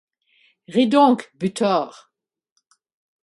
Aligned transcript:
Ris 0.73 0.87
donc, 0.89 1.29
butor! 1.39 2.11